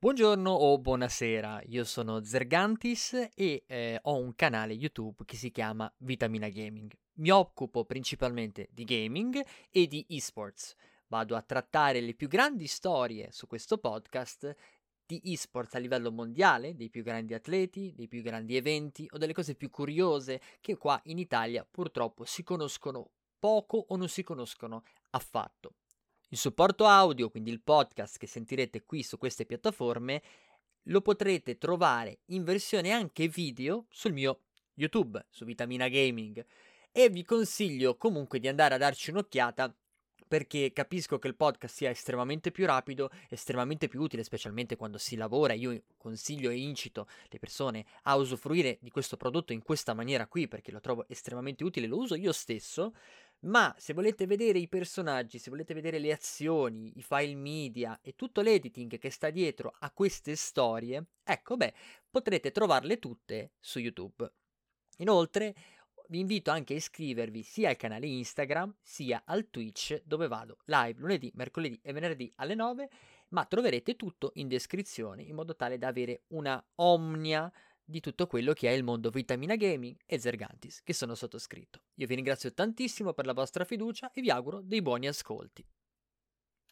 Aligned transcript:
Buongiorno 0.00 0.48
o 0.48 0.78
buonasera, 0.78 1.62
io 1.66 1.82
sono 1.82 2.22
Zergantis 2.22 3.30
e 3.34 3.64
eh, 3.66 3.98
ho 4.00 4.16
un 4.16 4.32
canale 4.36 4.72
YouTube 4.74 5.24
che 5.24 5.34
si 5.34 5.50
chiama 5.50 5.92
Vitamina 5.98 6.48
Gaming. 6.50 6.96
Mi 7.14 7.30
occupo 7.30 7.84
principalmente 7.84 8.68
di 8.70 8.84
gaming 8.84 9.44
e 9.72 9.88
di 9.88 10.06
esports. 10.10 10.76
Vado 11.08 11.34
a 11.34 11.42
trattare 11.42 12.00
le 12.00 12.14
più 12.14 12.28
grandi 12.28 12.68
storie 12.68 13.32
su 13.32 13.48
questo 13.48 13.78
podcast 13.78 14.54
di 15.04 15.20
esports 15.24 15.74
a 15.74 15.80
livello 15.80 16.12
mondiale, 16.12 16.76
dei 16.76 16.90
più 16.90 17.02
grandi 17.02 17.34
atleti, 17.34 17.92
dei 17.96 18.06
più 18.06 18.22
grandi 18.22 18.54
eventi 18.54 19.08
o 19.10 19.18
delle 19.18 19.32
cose 19.32 19.56
più 19.56 19.68
curiose 19.68 20.40
che 20.60 20.76
qua 20.76 21.00
in 21.06 21.18
Italia 21.18 21.66
purtroppo 21.68 22.24
si 22.24 22.44
conoscono 22.44 23.10
poco 23.36 23.86
o 23.88 23.96
non 23.96 24.08
si 24.08 24.22
conoscono 24.22 24.84
affatto. 25.10 25.72
Il 26.30 26.36
supporto 26.36 26.84
audio, 26.84 27.30
quindi 27.30 27.50
il 27.50 27.62
podcast 27.62 28.18
che 28.18 28.26
sentirete 28.26 28.84
qui 28.84 29.02
su 29.02 29.16
queste 29.16 29.46
piattaforme, 29.46 30.22
lo 30.84 31.00
potrete 31.00 31.56
trovare 31.56 32.20
in 32.26 32.44
versione 32.44 32.90
anche 32.90 33.28
video 33.28 33.86
sul 33.88 34.12
mio 34.12 34.40
YouTube, 34.74 35.24
su 35.30 35.46
Vitamina 35.46 35.88
Gaming. 35.88 36.44
E 36.92 37.08
vi 37.08 37.24
consiglio 37.24 37.96
comunque 37.96 38.40
di 38.40 38.48
andare 38.48 38.74
a 38.74 38.78
darci 38.78 39.08
un'occhiata 39.10 39.74
perché 40.28 40.72
capisco 40.74 41.18
che 41.18 41.26
il 41.26 41.34
podcast 41.34 41.74
sia 41.74 41.88
estremamente 41.88 42.50
più 42.50 42.66
rapido, 42.66 43.10
estremamente 43.30 43.88
più 43.88 44.02
utile, 44.02 44.22
specialmente 44.22 44.76
quando 44.76 44.98
si 44.98 45.16
lavora. 45.16 45.54
Io 45.54 45.82
consiglio 45.96 46.50
e 46.50 46.58
incito 46.58 47.08
le 47.28 47.38
persone 47.38 47.86
a 48.02 48.16
usufruire 48.16 48.76
di 48.82 48.90
questo 48.90 49.16
prodotto 49.16 49.54
in 49.54 49.62
questa 49.62 49.94
maniera 49.94 50.26
qui 50.26 50.46
perché 50.46 50.70
lo 50.70 50.80
trovo 50.80 51.08
estremamente 51.08 51.64
utile, 51.64 51.86
lo 51.86 51.96
uso 51.96 52.14
io 52.14 52.32
stesso. 52.32 52.94
Ma 53.40 53.72
se 53.78 53.92
volete 53.92 54.26
vedere 54.26 54.58
i 54.58 54.68
personaggi, 54.68 55.38
se 55.38 55.50
volete 55.50 55.72
vedere 55.72 56.00
le 56.00 56.10
azioni, 56.10 56.92
i 56.96 57.02
file 57.02 57.36
media 57.36 58.00
e 58.02 58.16
tutto 58.16 58.40
l'editing 58.40 58.98
che 58.98 59.10
sta 59.10 59.30
dietro 59.30 59.72
a 59.78 59.92
queste 59.92 60.34
storie, 60.34 61.04
ecco 61.22 61.56
beh, 61.56 61.72
potrete 62.10 62.50
trovarle 62.50 62.98
tutte 62.98 63.52
su 63.60 63.78
YouTube. 63.78 64.28
Inoltre, 64.98 65.54
vi 66.08 66.18
invito 66.18 66.50
anche 66.50 66.72
a 66.72 66.76
iscrivervi 66.76 67.42
sia 67.42 67.68
al 67.68 67.76
canale 67.76 68.06
Instagram 68.06 68.74
sia 68.82 69.22
al 69.24 69.50
Twitch 69.50 70.02
dove 70.04 70.26
vado 70.26 70.58
live 70.64 70.98
lunedì, 70.98 71.30
mercoledì 71.34 71.78
e 71.82 71.92
venerdì 71.92 72.32
alle 72.36 72.54
9, 72.56 72.88
ma 73.28 73.44
troverete 73.44 73.94
tutto 73.94 74.32
in 74.34 74.48
descrizione 74.48 75.22
in 75.22 75.34
modo 75.34 75.54
tale 75.54 75.78
da 75.78 75.86
avere 75.86 76.22
una 76.28 76.60
omnia 76.76 77.52
di 77.88 78.00
tutto 78.00 78.26
quello 78.26 78.52
che 78.52 78.68
è 78.68 78.72
il 78.72 78.84
mondo 78.84 79.08
Vitamina 79.08 79.56
Gaming 79.56 79.96
e 80.04 80.18
Zergantis, 80.18 80.82
che 80.82 80.92
sono 80.92 81.14
sottoscritto. 81.14 81.80
Io 81.94 82.06
vi 82.06 82.16
ringrazio 82.16 82.52
tantissimo 82.52 83.14
per 83.14 83.24
la 83.24 83.32
vostra 83.32 83.64
fiducia 83.64 84.12
e 84.12 84.20
vi 84.20 84.30
auguro 84.30 84.60
dei 84.60 84.82
buoni 84.82 85.08
ascolti. 85.08 85.66